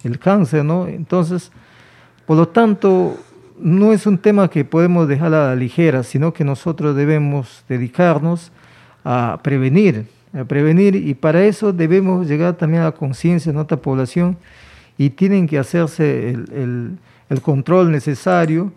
el 0.03 0.19
cáncer. 0.19 0.63
¿no? 0.63 0.87
Entonces, 0.87 1.51
por 2.25 2.37
lo 2.37 2.47
tanto, 2.47 3.17
no 3.59 3.91
es 3.91 4.05
un 4.07 4.17
tema 4.17 4.49
que 4.49 4.63
podemos 4.63 5.07
dejar 5.07 5.33
a 5.33 5.49
la 5.49 5.55
ligera, 5.55 6.03
sino 6.03 6.33
que 6.33 6.43
nosotros 6.43 6.95
debemos 6.95 7.63
dedicarnos 7.67 8.51
a 9.03 9.39
prevenir, 9.43 10.05
a 10.33 10.43
prevenir 10.43 10.95
y 10.95 11.13
para 11.13 11.43
eso 11.43 11.73
debemos 11.73 12.27
llegar 12.27 12.53
también 12.53 12.81
a 12.83 12.85
la 12.85 12.91
conciencia 12.91 13.51
de 13.51 13.55
nuestra 13.55 13.77
población 13.77 14.37
y 14.97 15.09
tienen 15.11 15.47
que 15.47 15.57
hacerse 15.57 16.29
el, 16.29 16.97
el, 17.29 17.41
control 17.41 17.91
necesario 17.91 18.71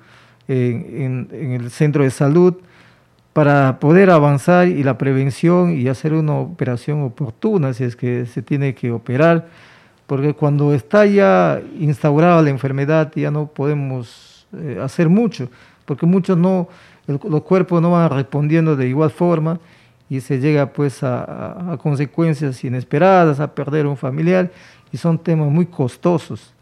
en, 0.48 1.28
en, 1.32 1.52
el 1.52 1.70
centro 1.70 2.04
de 2.04 2.10
salud 2.10 2.54
para 3.32 3.78
poder 3.80 4.10
avanzar 4.10 4.68
y 4.68 4.82
la 4.82 4.98
prevención 4.98 5.76
y 5.78 5.88
hacer 5.88 6.12
una 6.12 6.34
operación 6.34 7.02
oportuna 7.02 7.72
si 7.72 7.84
es 7.84 7.96
que 7.96 8.26
se 8.26 8.42
tiene 8.42 8.74
que 8.74 8.92
operar, 8.92 9.48
porque 10.06 10.34
cuando 10.34 10.74
está 10.74 11.06
ya 11.06 11.60
instaurada 11.78 12.42
la 12.42 12.50
enfermedad 12.50 13.10
ya 13.14 13.30
no 13.30 13.46
podemos 13.46 14.46
eh, 14.54 14.78
hacer 14.82 15.08
mucho, 15.08 15.48
porque 15.86 16.04
muchos 16.04 16.36
no, 16.36 16.68
los 17.06 17.42
cuerpos 17.42 17.80
no 17.80 17.92
van 17.92 18.10
respondiendo 18.10 18.76
de 18.76 18.88
igual 18.88 19.10
forma 19.10 19.58
y 20.12 20.20
se 20.20 20.38
llega 20.38 20.66
pues 20.66 21.02
a, 21.02 21.78
consecuencias 21.82 22.62
inesperadas, 22.64 23.40
a 23.40 23.54
perder 23.54 23.86
un 23.86 23.96
familiar 23.96 24.50
y 24.92 24.98
son 24.98 25.18
temas 25.18 25.48
muy 25.48 25.64
costosos. 25.64 26.52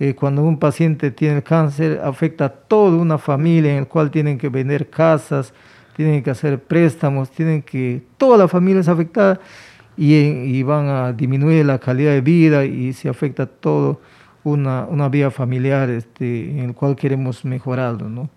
Eh, 0.00 0.14
cuando 0.14 0.42
un 0.42 0.58
paciente 0.58 1.10
tiene 1.10 1.42
cáncer 1.42 2.00
afecta 2.02 2.46
a 2.46 2.48
toda 2.48 2.96
una 2.96 3.16
familia 3.16 3.72
en 3.72 3.80
la 3.80 3.88
cual 3.88 4.10
tienen 4.10 4.38
que 4.38 4.48
vender 4.48 4.90
casas, 4.90 5.52
tienen 5.96 6.22
que 6.22 6.30
hacer 6.30 6.60
préstamos, 6.60 7.30
tienen 7.30 7.62
que, 7.62 8.02
toda 8.16 8.36
la 8.36 8.48
familia 8.48 8.80
es 8.80 8.88
afectada 8.88 9.40
y, 9.96 10.62
van 10.64 10.88
a 10.88 11.12
disminuir 11.12 11.64
la 11.64 11.78
calidad 11.78 12.10
de 12.10 12.20
vida 12.20 12.64
y 12.64 12.92
se 12.92 13.08
afecta 13.08 13.46
todo 13.46 14.00
una, 14.42 14.84
una 14.86 15.08
vía 15.08 15.30
familiar 15.30 15.88
este, 15.88 16.50
en 16.50 16.58
el 16.58 16.74
cual 16.74 16.96
queremos 16.96 17.44
mejorarlo, 17.44 18.08
¿no? 18.08 18.28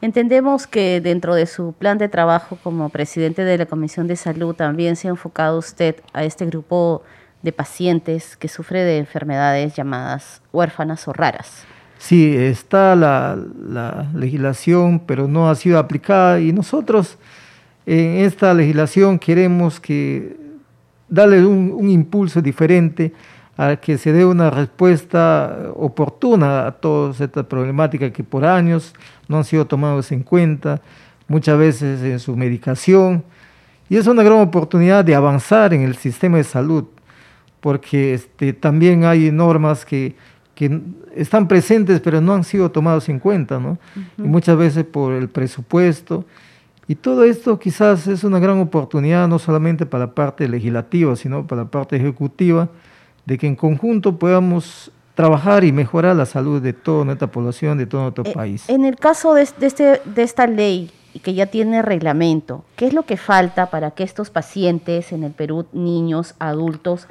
Entendemos 0.00 0.66
que 0.66 1.00
dentro 1.00 1.34
de 1.34 1.46
su 1.46 1.72
plan 1.72 1.98
de 1.98 2.08
trabajo 2.08 2.58
como 2.62 2.88
presidente 2.90 3.44
de 3.44 3.58
la 3.58 3.66
Comisión 3.66 4.06
de 4.06 4.16
Salud 4.16 4.54
también 4.54 4.96
se 4.96 5.08
ha 5.08 5.10
enfocado 5.10 5.58
usted 5.58 5.96
a 6.12 6.24
este 6.24 6.46
grupo 6.46 7.02
de 7.42 7.52
pacientes 7.52 8.36
que 8.36 8.48
sufre 8.48 8.84
de 8.84 8.98
enfermedades 8.98 9.74
llamadas 9.74 10.42
huérfanas 10.52 11.06
o 11.08 11.12
raras. 11.12 11.64
Sí, 11.98 12.34
está 12.36 12.96
la, 12.96 13.38
la 13.68 14.10
legislación, 14.14 15.00
pero 15.00 15.28
no 15.28 15.50
ha 15.50 15.54
sido 15.54 15.78
aplicada 15.78 16.40
y 16.40 16.52
nosotros 16.52 17.18
en 17.86 18.24
esta 18.24 18.54
legislación 18.54 19.18
queremos 19.18 19.80
que 19.80 20.36
darle 21.08 21.44
un, 21.44 21.72
un 21.74 21.90
impulso 21.90 22.40
diferente 22.40 23.12
a 23.56 23.76
que 23.76 23.98
se 23.98 24.12
dé 24.12 24.24
una 24.24 24.48
respuesta 24.48 25.70
oportuna 25.74 26.66
a 26.66 26.72
toda 26.72 27.12
esta 27.12 27.42
problemática 27.42 28.10
que 28.10 28.24
por 28.24 28.44
años 28.44 28.94
no 29.28 29.36
han 29.36 29.44
sido 29.44 29.66
tomados 29.66 30.12
en 30.12 30.22
cuenta, 30.22 30.80
muchas 31.28 31.58
veces 31.58 32.02
en 32.02 32.18
su 32.18 32.34
medicación. 32.36 33.22
Y 33.90 33.96
es 33.96 34.06
una 34.06 34.22
gran 34.22 34.38
oportunidad 34.38 35.04
de 35.04 35.14
avanzar 35.14 35.74
en 35.74 35.82
el 35.82 35.96
sistema 35.96 36.38
de 36.38 36.44
salud, 36.44 36.84
porque 37.60 38.14
este, 38.14 38.52
también 38.52 39.04
hay 39.04 39.30
normas 39.30 39.84
que, 39.84 40.14
que 40.54 40.80
están 41.14 41.48
presentes 41.48 42.00
pero 42.00 42.20
no 42.20 42.34
han 42.34 42.44
sido 42.44 42.70
tomadas 42.70 43.08
en 43.08 43.18
cuenta, 43.18 43.58
¿no? 43.58 43.78
Y 44.18 44.22
muchas 44.22 44.56
veces 44.56 44.84
por 44.84 45.12
el 45.12 45.28
presupuesto. 45.28 46.24
Y 46.88 46.96
todo 46.96 47.22
esto 47.24 47.58
quizás 47.58 48.08
es 48.08 48.24
una 48.24 48.40
gran 48.40 48.58
oportunidad 48.58 49.28
no 49.28 49.38
solamente 49.38 49.86
para 49.86 50.06
la 50.06 50.14
parte 50.14 50.48
legislativa, 50.48 51.14
sino 51.14 51.46
para 51.46 51.62
la 51.62 51.68
parte 51.68 51.96
ejecutiva, 51.96 52.68
de 53.26 53.38
que 53.38 53.46
en 53.46 53.54
conjunto 53.54 54.18
podamos 54.18 54.90
trabajar 55.14 55.64
y 55.64 55.70
mejorar 55.70 56.16
la 56.16 56.26
salud 56.26 56.60
de 56.60 56.72
toda 56.72 57.04
nuestra 57.04 57.28
población, 57.28 57.78
de 57.78 57.86
todo 57.86 58.02
nuestro 58.02 58.24
eh, 58.24 58.32
país. 58.32 58.68
En 58.68 58.84
el 58.84 58.96
caso 58.96 59.34
de, 59.34 59.42
este, 59.42 60.00
de 60.04 60.22
esta 60.22 60.46
ley 60.46 60.90
que 61.22 61.34
ya 61.34 61.46
tiene 61.46 61.82
reglamento, 61.82 62.64
¿qué 62.76 62.86
es 62.86 62.92
lo 62.92 63.04
que 63.04 63.16
falta 63.16 63.70
para 63.70 63.90
que 63.90 64.02
estos 64.02 64.30
pacientes 64.30 65.12
en 65.12 65.24
el 65.24 65.32
Perú, 65.32 65.66
niños, 65.72 66.34
adultos, 66.38 67.06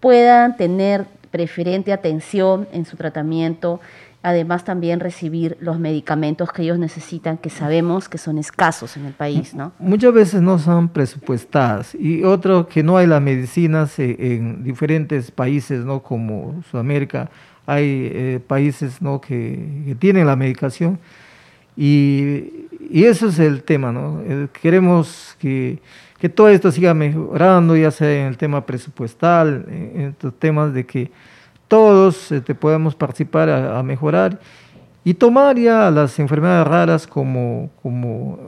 puedan 0.00 0.56
tener 0.56 1.06
preferente 1.30 1.92
atención 1.92 2.66
en 2.72 2.84
su 2.84 2.96
tratamiento 2.96 3.80
además 4.22 4.64
también 4.64 5.00
recibir 5.00 5.56
los 5.60 5.78
medicamentos 5.78 6.52
que 6.52 6.62
ellos 6.62 6.78
necesitan, 6.78 7.38
que 7.38 7.48
sabemos 7.48 8.08
que 8.08 8.18
son 8.18 8.38
escasos 8.38 8.96
en 8.96 9.06
el 9.06 9.14
país, 9.14 9.54
¿no? 9.54 9.72
Muchas 9.78 10.12
veces 10.12 10.42
no 10.42 10.58
son 10.58 10.88
presupuestadas 10.88 11.94
y 11.94 12.22
otro 12.24 12.68
que 12.68 12.82
no 12.82 12.98
hay 12.98 13.06
las 13.06 13.22
medicinas 13.22 13.98
eh, 13.98 14.16
en 14.18 14.62
diferentes 14.62 15.30
países, 15.30 15.84
¿no? 15.84 16.02
Como 16.02 16.62
Sudamérica, 16.70 17.30
hay 17.66 18.10
eh, 18.12 18.40
países, 18.46 19.00
¿no? 19.00 19.20
Que, 19.20 19.96
tienen 19.98 20.26
la 20.26 20.36
medicación 20.36 20.98
y, 21.76 22.68
y, 22.90 23.04
eso 23.04 23.28
es 23.28 23.38
el 23.38 23.62
tema, 23.62 23.90
¿no? 23.90 24.20
Eh, 24.26 24.48
queremos 24.60 25.34
que, 25.38 25.78
que 26.20 26.28
todo 26.28 26.50
esto 26.50 26.70
siga 26.70 26.92
mejorando, 26.92 27.74
ya 27.74 27.90
sea 27.90 28.12
en 28.12 28.26
el 28.26 28.36
tema 28.36 28.66
presupuestal, 28.66 29.64
en 29.68 30.00
estos 30.02 30.34
temas 30.38 30.74
de 30.74 30.84
que 30.84 31.10
todos 31.66 32.30
este, 32.30 32.54
podemos 32.54 32.94
participar 32.94 33.48
a, 33.48 33.82
mejorar 33.82 34.38
y 35.02 35.14
tomar 35.14 35.56
ya 35.56 35.90
las 35.90 36.18
enfermedades 36.18 36.66
raras 36.66 37.06
como, 37.06 37.70
como 37.82 38.38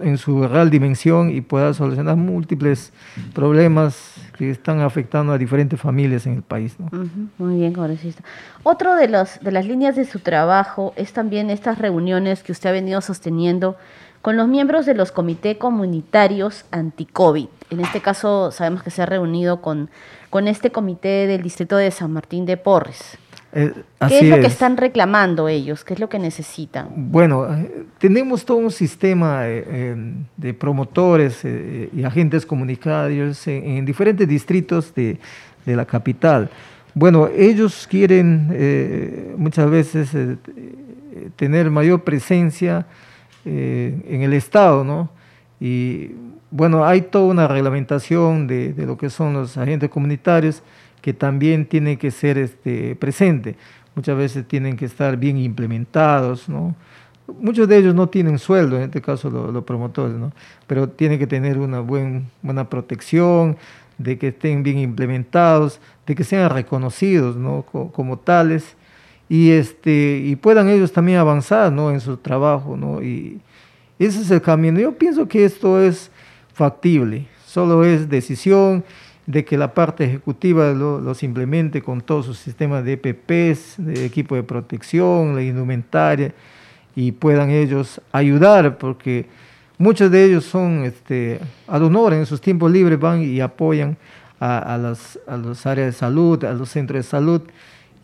en 0.00 0.18
su 0.18 0.48
real 0.48 0.70
dimensión 0.70 1.30
y 1.30 1.40
pueda 1.40 1.72
solucionar 1.72 2.16
múltiples 2.16 2.92
problemas 3.32 4.14
que 4.36 4.50
están 4.50 4.80
afectando 4.80 5.32
a 5.32 5.38
diferentes 5.38 5.80
familias 5.80 6.26
en 6.26 6.34
el 6.34 6.42
país. 6.42 6.74
Muy 7.38 7.58
bien, 7.58 7.74
congresista. 7.74 8.24
Otro 8.64 8.96
de, 8.96 9.06
los, 9.06 9.38
de 9.40 9.52
las 9.52 9.66
líneas 9.66 9.94
de 9.94 10.04
su 10.04 10.18
trabajo 10.18 10.94
es 10.96 11.12
también 11.12 11.48
estas 11.48 11.78
reuniones 11.78 12.42
que 12.42 12.50
usted 12.50 12.70
ha 12.70 12.72
venido 12.72 13.00
sosteniendo 13.02 13.76
con 14.22 14.36
los 14.36 14.48
miembros 14.48 14.86
de 14.86 14.94
los 14.94 15.12
comités 15.12 15.56
comunitarios 15.56 16.64
anti-COVID. 16.70 17.46
En 17.70 17.80
este 17.80 18.00
caso 18.00 18.50
sabemos 18.50 18.82
que 18.82 18.90
se 18.90 19.02
ha 19.02 19.06
reunido 19.06 19.60
con 19.60 19.90
con 20.30 20.48
este 20.48 20.70
comité 20.70 21.26
del 21.26 21.42
distrito 21.42 21.76
de 21.76 21.90
San 21.90 22.12
Martín 22.12 22.44
de 22.44 22.56
Porres. 22.56 23.16
Eh, 23.52 23.72
¿Qué 24.08 24.18
es 24.18 24.28
lo 24.28 24.36
que 24.40 24.46
están 24.46 24.76
reclamando 24.76 25.48
ellos? 25.48 25.82
¿Qué 25.82 25.94
es 25.94 26.00
lo 26.00 26.10
que 26.10 26.18
necesitan? 26.18 26.88
Bueno, 26.94 27.46
eh, 27.50 27.86
tenemos 27.96 28.44
todo 28.44 28.58
un 28.58 28.70
sistema 28.70 29.40
eh, 29.44 29.96
de 30.36 30.54
promotores 30.54 31.44
y 31.44 32.04
agentes 32.04 32.44
comunitarios 32.44 33.46
en, 33.46 33.86
diferentes 33.86 34.28
distritos 34.28 34.94
de, 34.94 35.18
la 35.64 35.86
capital. 35.86 36.50
Bueno, 36.94 37.28
ellos 37.28 37.86
quieren 37.90 39.34
muchas 39.36 39.70
veces 39.70 40.10
tener 41.36 41.70
mayor 41.70 42.04
presencia 42.04 42.86
en 43.44 44.22
el 44.22 44.32
Estado, 44.32 44.84
¿no? 44.84 45.10
Y 45.60 46.12
bueno, 46.50 46.84
hay 46.84 47.02
toda 47.02 47.26
una 47.26 47.48
reglamentación 47.48 48.46
de, 48.46 48.74
lo 48.76 48.96
que 48.96 49.10
son 49.10 49.34
los 49.34 49.56
agentes 49.56 49.90
comunitarios 49.90 50.62
que 51.02 51.12
también 51.12 51.66
tienen 51.66 51.96
que 51.96 52.10
ser 52.10 52.38
este, 52.38 52.96
presentes. 52.96 53.56
Muchas 53.94 54.16
veces 54.16 54.46
tienen 54.46 54.76
que 54.76 54.84
estar 54.84 55.16
bien 55.16 55.36
implementados, 55.38 56.48
¿no? 56.48 56.74
Muchos 57.40 57.68
de 57.68 57.76
ellos 57.76 57.94
no 57.94 58.08
tienen 58.08 58.38
sueldo, 58.38 58.76
en 58.76 58.84
este 58.84 59.02
caso 59.02 59.28
los, 59.28 59.64
promotores, 59.64 60.16
¿no? 60.16 60.32
Pero 60.66 60.88
tienen 60.88 61.18
que 61.18 61.26
tener 61.26 61.58
una 61.58 61.80
buen, 61.80 62.28
buena 62.42 62.70
protección, 62.70 63.58
de 63.98 64.16
que 64.16 64.28
estén 64.28 64.62
bien 64.62 64.78
implementados, 64.78 65.80
de 66.06 66.14
que 66.14 66.24
sean 66.24 66.50
reconocidos, 66.50 67.36
¿no? 67.36 67.62
Como, 67.62 68.18
tales 68.18 68.76
y, 69.28 69.50
este, 69.50 70.22
y 70.24 70.36
puedan 70.36 70.68
ellos 70.68 70.92
también 70.92 71.18
avanzar, 71.18 71.72
¿no? 71.72 71.90
En 71.90 72.00
su 72.00 72.16
trabajo, 72.16 72.76
¿no? 72.76 73.02
Y 73.02 73.40
ese 73.98 74.20
es 74.20 74.30
el 74.30 74.40
camino. 74.40 74.80
Yo 74.80 74.92
pienso 74.96 75.28
que 75.28 75.44
esto 75.44 75.80
es 75.80 76.10
factible, 76.52 77.26
solo 77.46 77.84
es 77.84 78.08
decisión 78.08 78.84
de 79.26 79.44
que 79.44 79.58
la 79.58 79.74
parte 79.74 80.04
ejecutiva 80.04 80.72
lo, 80.72 81.00
los 81.00 81.22
implemente 81.22 81.82
con 81.82 82.00
todos 82.00 82.24
sus 82.24 82.38
sistemas 82.38 82.82
de 82.84 82.94
EPPs, 82.94 83.74
de 83.76 84.06
equipo 84.06 84.34
de 84.34 84.42
protección, 84.42 85.34
la 85.34 85.42
indumentaria, 85.42 86.32
y 86.96 87.12
puedan 87.12 87.50
ellos 87.50 88.00
ayudar, 88.10 88.78
porque 88.78 89.26
muchos 89.76 90.10
de 90.10 90.24
ellos 90.24 90.44
son 90.44 90.84
este, 90.84 91.40
ad 91.66 91.82
honor, 91.82 92.14
en 92.14 92.24
sus 92.24 92.40
tiempos 92.40 92.72
libres 92.72 92.98
van 92.98 93.22
y 93.22 93.40
apoyan 93.40 93.98
a, 94.40 94.78
las, 94.80 95.18
a 95.26 95.70
áreas 95.70 95.86
de 95.86 95.92
salud, 95.92 96.42
a 96.44 96.52
los 96.54 96.70
centros 96.70 97.04
de 97.04 97.08
salud, 97.08 97.42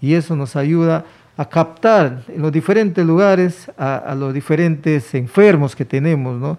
y 0.04 0.14
eso 0.14 0.36
nos 0.36 0.54
ayuda 0.54 1.06
a 1.34 1.48
captar 1.48 2.24
en 2.28 2.42
los 2.42 2.52
diferentes 2.52 3.04
lugares 3.06 3.70
a, 3.78 4.14
los 4.14 4.34
diferentes 4.34 5.14
enfermos 5.14 5.74
que 5.74 5.86
tenemos, 5.86 6.38
¿no? 6.38 6.58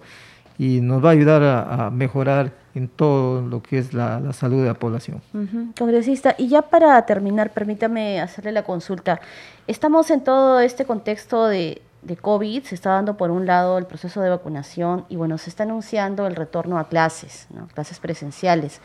Y 0.58 0.80
nos 0.80 1.04
va 1.04 1.10
a 1.10 1.12
ayudar 1.12 1.42
a, 1.44 1.90
mejorar 1.90 2.50
en 2.74 2.88
todo 2.88 3.42
lo 3.42 3.62
que 3.62 3.78
es 3.78 3.94
la, 3.94 4.32
salud 4.32 4.62
de 4.62 4.66
la 4.66 4.74
población. 4.74 5.22
Congresista, 5.78 6.34
y 6.36 6.48
ya 6.48 6.62
para 6.62 7.00
terminar, 7.06 7.52
permítame 7.52 8.20
hacerle 8.20 8.50
la 8.50 8.64
consulta. 8.64 9.20
Estamos 9.68 10.10
en 10.10 10.24
todo 10.24 10.58
este 10.58 10.84
contexto 10.84 11.46
de, 11.46 11.82
de 12.06 12.16
COVID, 12.16 12.62
se 12.62 12.74
está 12.74 12.90
dando 12.90 13.16
por 13.16 13.30
un 13.30 13.46
lado 13.46 13.78
el 13.78 13.86
proceso 13.86 14.20
de 14.20 14.30
vacunación 14.30 15.04
y 15.08 15.16
bueno, 15.16 15.38
se 15.38 15.50
está 15.50 15.64
anunciando 15.64 16.26
el 16.26 16.36
retorno 16.36 16.78
a 16.78 16.88
clases, 16.88 17.48
clases 17.74 17.98
presenciales, 17.98 18.80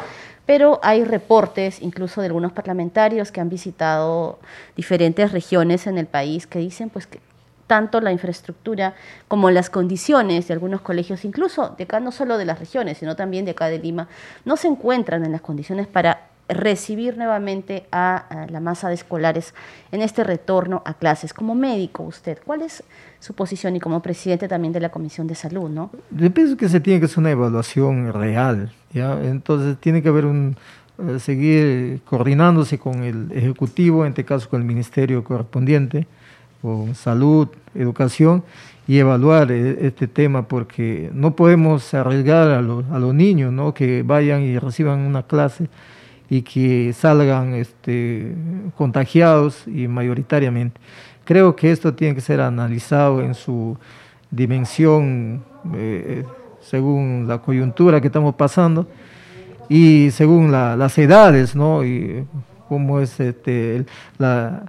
pero 0.45 0.79
hay 0.81 1.03
reportes 1.03 1.81
incluso 1.81 2.21
de 2.21 2.27
algunos 2.27 2.51
parlamentarios 2.51 3.31
que 3.31 3.39
han 3.39 3.49
visitado 3.49 4.39
diferentes 4.75 5.31
regiones 5.31 5.85
en 5.85 5.99
el 5.99 6.07
país 6.07 6.47
que 6.47 6.59
dicen 6.59 6.89
pues 6.89 7.05
que 7.05 7.19
tanto 7.67 8.01
la 8.01 8.11
infraestructura 8.11 8.95
como 9.27 9.51
las 9.51 9.69
condiciones 9.69 10.47
de 10.47 10.53
algunos 10.53 10.81
colegios, 10.81 11.23
incluso 11.23 11.75
de 11.77 11.85
acá 11.85 11.99
no 11.99 12.11
solo 12.11 12.37
de 12.37 12.45
las 12.45 12.59
regiones, 12.59 12.97
sino 12.97 13.15
también 13.15 13.45
de 13.45 13.51
acá 13.51 13.67
de 13.67 13.79
Lima, 13.79 14.09
no 14.45 14.57
se 14.57 14.67
encuentran 14.67 15.23
en 15.23 15.31
las 15.31 15.41
condiciones 15.41 15.87
para 15.87 16.30
recibir 16.53 17.17
nuevamente 17.17 17.85
a, 17.91 18.47
la 18.49 18.59
masa 18.59 18.89
de 18.89 18.95
escolares 18.95 19.53
en 19.91 20.01
este 20.01 20.23
retorno 20.23 20.81
a 20.85 20.93
clases. 20.93 21.33
Como 21.33 21.55
médico 21.55 22.03
usted, 22.03 22.39
¿cuál 22.45 22.61
es 22.61 22.83
su 23.19 23.33
posición 23.33 23.75
y 23.75 23.79
como 23.79 24.01
presidente 24.01 24.47
también 24.47 24.73
de 24.73 24.79
la 24.79 24.89
Comisión 24.89 25.27
de 25.27 25.35
Salud? 25.35 25.69
¿no? 25.69 25.91
Yo 26.11 26.31
pienso 26.31 26.57
que 26.57 26.69
se 26.69 26.79
tiene 26.79 26.99
que 26.99 27.05
hacer 27.05 27.19
una 27.19 27.31
evaluación 27.31 28.13
real, 28.13 28.71
¿ya? 28.93 29.19
entonces 29.21 29.77
tiene 29.79 30.01
que 30.01 30.09
haber 30.09 30.25
un 30.25 30.55
eh, 30.99 31.19
seguir 31.19 32.01
coordinándose 32.03 32.77
con 32.77 33.03
el 33.03 33.31
Ejecutivo, 33.31 34.05
en 34.05 34.09
este 34.09 34.25
caso 34.25 34.49
con 34.49 34.61
el 34.61 34.67
Ministerio 34.67 35.23
correspondiente, 35.23 36.07
con 36.61 36.93
Salud, 36.95 37.47
Educación, 37.73 38.43
y 38.87 38.97
evaluar 38.97 39.51
eh, 39.51 39.77
este 39.87 40.07
tema 40.07 40.47
porque 40.47 41.09
no 41.13 41.35
podemos 41.35 41.93
arriesgar 41.93 42.49
a, 42.49 42.61
los, 42.61 42.85
a 42.91 42.99
los 42.99 43.13
niños 43.13 43.53
¿no? 43.53 43.73
que 43.73 44.03
vayan 44.03 44.41
y 44.41 44.57
reciban 44.59 44.99
una 44.99 45.23
clase 45.23 45.69
y 46.31 46.43
que 46.43 46.93
salgan 46.93 47.53
este, 47.55 48.33
contagiados 48.77 49.67
y 49.67 49.89
mayoritariamente. 49.89 50.79
Creo 51.25 51.57
que 51.57 51.73
esto 51.73 51.93
tiene 51.93 52.15
que 52.15 52.21
ser 52.21 52.39
analizado 52.39 53.21
en 53.21 53.33
su 53.33 53.77
dimensión 54.31 55.43
eh, 55.75 56.23
según 56.61 57.25
la 57.27 57.39
coyuntura 57.39 57.99
que 57.99 58.07
estamos 58.07 58.33
pasando 58.35 58.87
y 59.67 60.09
según 60.11 60.53
las 60.53 60.97
edades, 60.97 61.53
¿no? 61.53 61.83
Y 61.83 62.25
cómo 62.69 63.01
es 63.01 63.19
este, 63.19 63.85
la, 64.17 64.63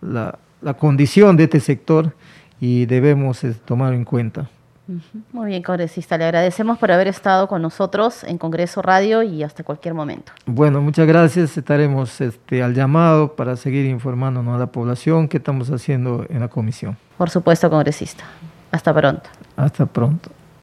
la 0.00 0.74
condición 0.78 1.36
de 1.36 1.44
este 1.44 1.60
sector 1.60 2.14
y 2.60 2.86
debemos 2.86 3.44
este, 3.44 3.60
tomar 3.66 3.92
en 3.92 4.06
cuenta. 4.06 4.48
Muy 5.32 5.46
bien, 5.46 5.62
congresista. 5.62 6.18
Le 6.18 6.24
agradecemos 6.24 6.78
por 6.78 6.92
haber 6.92 7.08
estado 7.08 7.48
con 7.48 7.62
nosotros 7.62 8.22
en 8.24 8.36
Congreso 8.38 8.82
Radio 8.82 9.22
y 9.22 9.42
hasta 9.42 9.64
cualquier 9.64 9.94
momento. 9.94 10.32
Bueno, 10.46 10.80
muchas 10.82 11.06
gracias. 11.06 11.56
Estaremos 11.56 12.20
este, 12.20 12.62
al 12.62 12.74
llamado 12.74 13.34
para 13.34 13.56
seguir 13.56 13.86
informándonos 13.86 14.54
a 14.56 14.58
la 14.58 14.66
población 14.66 15.28
qué 15.28 15.38
estamos 15.38 15.70
haciendo 15.70 16.26
en 16.28 16.40
la 16.40 16.48
comisión. 16.48 16.96
Por 17.16 17.30
supuesto, 17.30 17.70
congresista. 17.70 18.24
Hasta 18.70 18.92
pronto. 18.92 19.30
Hasta 19.56 19.86
pronto. 19.86 20.30